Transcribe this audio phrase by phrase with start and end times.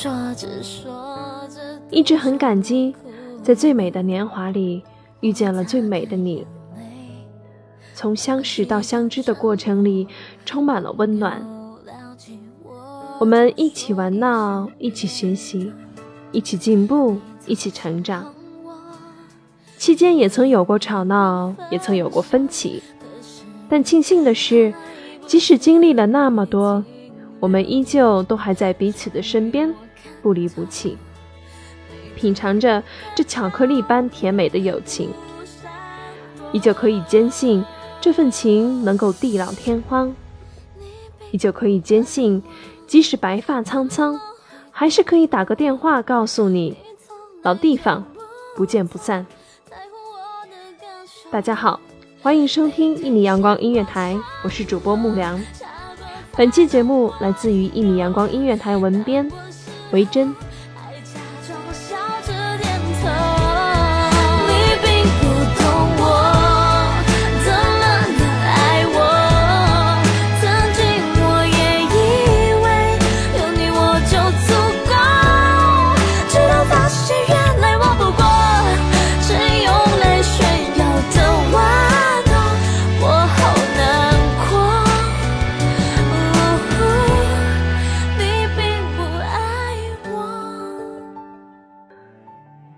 [0.00, 2.96] 说着说着一直很感激，
[3.42, 4.82] 在最美的年华里
[5.20, 6.46] 遇见了最美的你。
[7.92, 10.08] 从相识到相知的过程里，
[10.46, 11.46] 充满了温暖。
[13.18, 15.70] 我们一起玩闹，一起学习，
[16.32, 18.32] 一起进步，一起成长。
[19.76, 22.82] 期间也曾有过吵闹，也曾有过分歧，
[23.68, 24.72] 但庆幸的是，
[25.26, 26.82] 即使经历了那么多，
[27.38, 29.70] 我们依旧都还在彼此的身边，
[30.22, 30.96] 不离不弃，
[32.16, 32.82] 品尝着
[33.14, 35.10] 这巧克力般甜美的友情，
[36.52, 37.64] 依旧可以坚信
[38.00, 40.14] 这份情能够地老天荒，
[41.30, 42.42] 依旧可以坚信，
[42.86, 44.20] 即使白发苍苍，
[44.70, 46.76] 还是可以打个电话告诉你，
[47.42, 48.04] 老地方，
[48.56, 49.26] 不见不散。
[51.30, 51.78] 大家好，
[52.22, 55.40] 欢迎收听一米阳光音乐台，我是主播木良。
[56.36, 59.30] 本期节目来自于一米阳光音乐台文编
[59.92, 60.34] 维珍。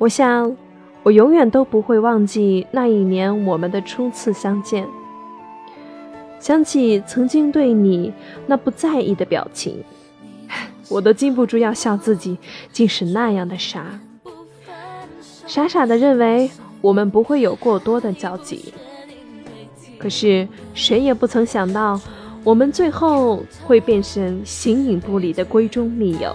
[0.00, 0.56] 我想，
[1.02, 4.88] 我永远都不会忘记那一年我们的初次相见。
[6.38, 8.10] 想起曾经对你
[8.46, 9.84] 那不在意的表情，
[10.88, 12.38] 我都禁不住要笑自己
[12.72, 14.00] 竟是那样的傻，
[15.46, 16.50] 傻傻的认为
[16.80, 18.72] 我们不会有过多的交集。
[19.98, 22.00] 可是谁也不曾想到，
[22.42, 26.34] 我们最后会变成形影不离的闺中密友。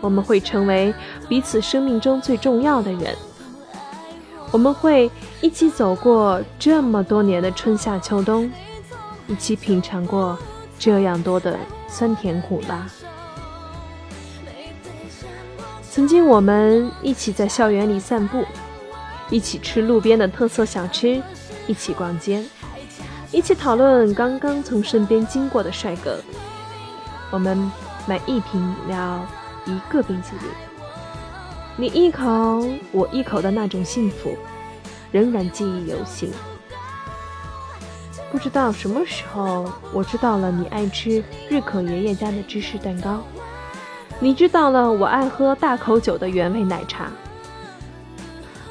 [0.00, 0.94] 我们会成为
[1.28, 3.14] 彼此生命中最重要的人。
[4.50, 5.10] 我们会
[5.40, 8.50] 一起走过这么多年的春夏秋冬，
[9.26, 10.38] 一起品尝过
[10.78, 12.86] 这样多的酸甜苦辣。
[15.90, 18.44] 曾经我们一起在校园里散步，
[19.30, 21.20] 一起吃路边的特色小吃，
[21.66, 22.42] 一起逛街，
[23.32, 26.18] 一起讨论刚刚从身边经过的帅哥。
[27.30, 27.70] 我们
[28.06, 29.26] 买一瓶饮料，
[29.66, 30.48] 一个冰淇淋。
[31.76, 32.24] 你一口
[32.90, 34.36] 我一口的那种幸福，
[35.12, 36.30] 仍然记忆犹新。
[38.30, 43.20] 不知道什么时候，我知道了你爱吃日可爷爷家的芝士蛋糕，
[44.20, 47.10] 你知道了我爱喝大口酒的原味奶茶。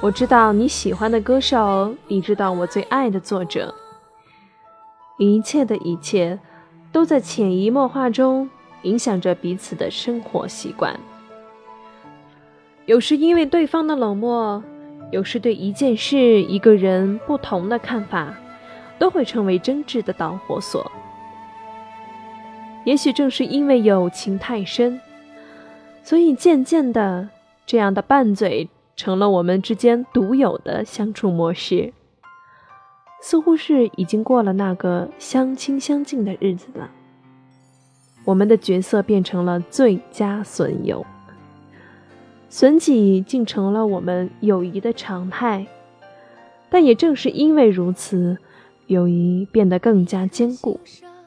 [0.00, 3.74] 我知道你喜欢的歌手，你知道我最爱的作者。
[5.18, 6.40] 一切的一切，
[6.90, 8.50] 都在潜移默化中
[8.84, 10.98] 影响着彼此的生活习惯。
[12.86, 14.62] 有时因为对方的冷漠，
[15.10, 18.34] 有时对一件事、一个人不同的看法，
[18.98, 20.90] 都会成为争执的导火索。
[22.84, 25.00] 也许正是因为友情太深，
[26.02, 27.30] 所以渐渐的，
[27.64, 31.94] 这样的拌嘴成了我们之间独有的相处模式。
[33.22, 36.90] 似乎是已经过了那个相亲相近的日子了。
[38.24, 41.04] 我们的角色变成了最佳损友，
[42.48, 45.66] 损己竟成了我们友谊的常态。
[46.70, 48.36] 但也正是因为如此，
[48.86, 50.80] 友谊变得更加坚固，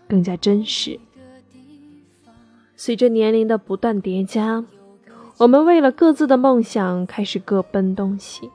[0.07, 0.99] 更加真实。
[2.75, 4.65] 随着年龄的不断叠加，
[5.37, 8.49] 我们为了各自的梦想开始各奔东西。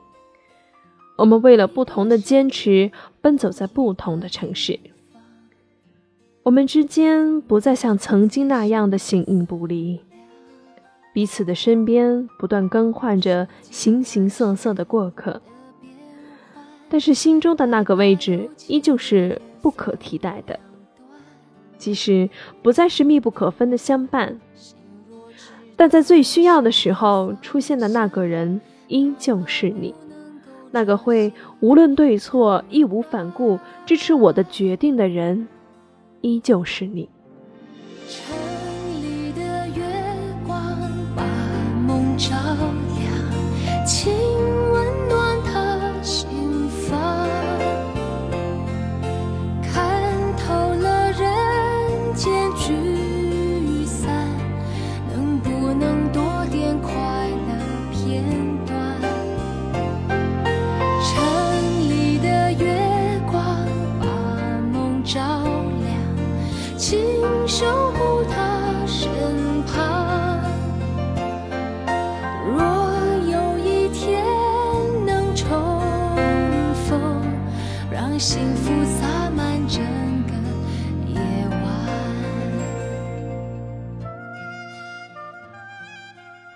[1.17, 2.91] 我们为了不同的坚持，
[3.21, 4.79] 奔走在不同的城市。
[6.43, 10.01] 我们之间不再像曾经那样的形影不离，
[11.13, 15.41] 彼此的身边不断更换着形形色色的过客，
[16.89, 20.59] 但是心中的那个位置依旧是不可替代的。
[21.77, 22.29] 即使
[22.61, 24.37] 不再是密不可分的相伴，
[25.77, 29.95] 但在最需要的时候出现的那个人依旧是你。
[30.71, 31.31] 那个会
[31.61, 35.47] 无论对错义无反顾支持我的决定的人，
[36.23, 37.07] 依旧是你。
[38.07, 38.33] 城
[39.01, 39.83] 里的月
[40.47, 40.57] 光
[41.15, 41.23] 把
[41.85, 42.33] 梦照
[42.97, 43.85] 亮，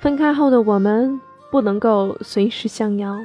[0.07, 1.19] 分开后的我们
[1.51, 3.19] 不能够随时相邀，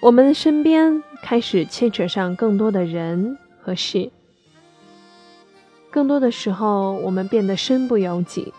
[0.00, 4.08] 我们的身边开始牵扯上更多的人和事，
[5.90, 8.54] 更多的时候我们变得身不由己，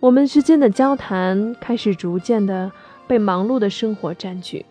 [0.00, 2.72] 我们之间的交谈开始逐渐的
[3.06, 4.64] 被忙碌的生活占据。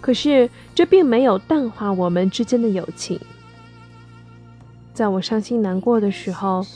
[0.00, 3.20] 可是这并没有淡化我们之间的友情。
[4.92, 6.66] 在我伤心难过的时候，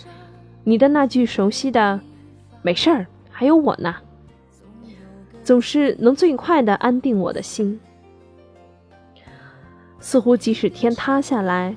[0.62, 2.00] 你的那句熟悉的
[2.62, 3.94] “没事儿，还有我呢”，
[5.44, 7.78] 总是能最快的安定我的心。
[10.00, 11.76] 似乎即使天塌下来，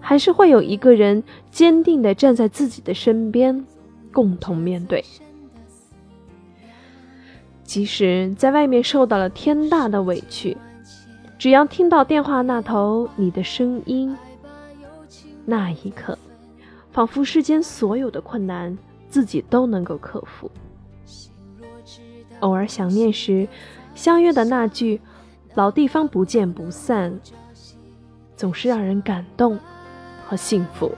[0.00, 3.64] 还是会有一个人坚定的站在自己的身边，
[4.12, 5.04] 共同面对。
[7.64, 10.56] 即使在外面受到了天大的委屈，
[11.38, 14.16] 只要听到电话那头你的声音，
[15.44, 16.16] 那一刻，
[16.92, 18.76] 仿佛世间所有的困难
[19.14, 20.50] 自己都能够克服。
[22.40, 23.46] 偶尔想念时，
[23.94, 25.00] 相约的那句
[25.54, 27.20] “老地方不见不散”，
[28.36, 29.56] 总是让人感动
[30.26, 30.90] 和幸福。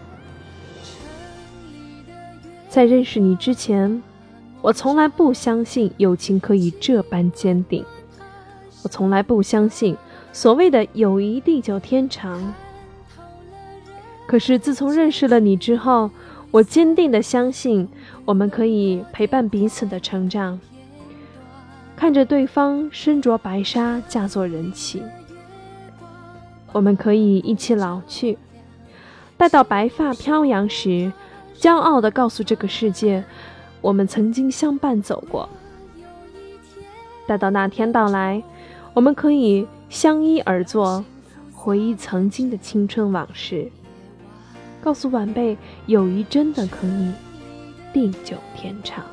[2.71, 4.03] 在认识你之前，
[4.62, 7.85] 我从来不相信友情可以这般坚定，
[8.83, 9.95] 我从来不相信
[10.33, 12.55] 所谓的友谊地久天长。
[14.26, 16.11] 可是自从认识了你之后，
[16.57, 17.87] 我坚定的相信，
[18.25, 20.59] 我们可以陪伴彼此的成长，
[21.95, 25.03] 看着对方身着白纱嫁作人妻，
[26.73, 28.39] 我们可以一起老去，
[29.37, 31.13] 待到白发飘扬时，
[31.59, 33.23] 骄傲的告诉这个世界，
[33.83, 35.47] 我们曾经相伴走过。
[37.27, 38.43] 待到那天到来，
[38.95, 41.05] 我们可以相依而坐，
[41.53, 43.71] 回忆曾经的青春往事。
[44.87, 47.11] 告诉晚辈，友谊真的可以
[47.93, 49.05] 地久天长。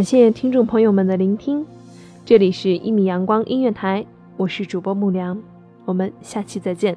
[0.00, 1.62] 感谢听众朋友们的聆听，
[2.24, 4.06] 这里是一米阳光音乐台，
[4.38, 5.38] 我是主播木良，
[5.84, 6.96] 我们下期再见。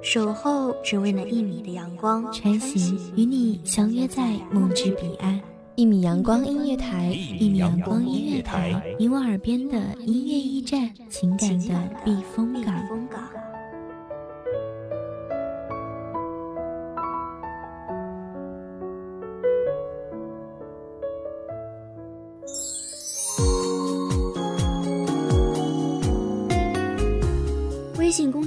[0.00, 5.40] 守候只为那一米的阳光，穿行与你相约在梦之彼岸。
[5.74, 9.76] 一米阳光音乐台，一米阳光音乐台，你我耳边的
[10.06, 13.03] 音乐驿站，情感的避风港。